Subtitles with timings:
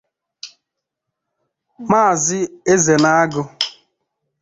[1.89, 2.39] Maazị
[2.71, 3.41] Ezenagụ